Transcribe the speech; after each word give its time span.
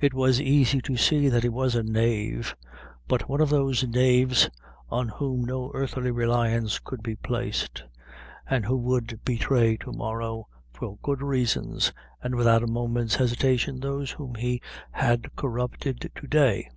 It 0.00 0.12
was 0.12 0.40
easy 0.40 0.80
to 0.82 0.96
see 0.96 1.28
that 1.28 1.44
he 1.44 1.48
was 1.48 1.76
a 1.76 1.84
knave, 1.84 2.56
but 3.06 3.28
one 3.28 3.40
of 3.40 3.48
those 3.48 3.86
knaves 3.86 4.50
on 4.90 5.06
whom 5.08 5.44
no 5.44 5.70
earthly 5.72 6.10
reliance 6.10 6.80
could 6.80 7.00
be 7.00 7.14
placed, 7.14 7.84
and 8.50 8.64
who 8.66 8.76
would 8.76 9.20
betray 9.24 9.76
to 9.76 9.92
morrow, 9.92 10.48
for 10.72 10.98
good 11.00 11.22
reasons, 11.22 11.92
and 12.20 12.34
without 12.34 12.64
a 12.64 12.66
moment's 12.66 13.14
hesitation, 13.14 13.78
those 13.78 14.10
whom 14.10 14.34
he 14.34 14.60
had 14.90 15.36
corrupted 15.36 16.10
to 16.12 16.26
day. 16.26 16.68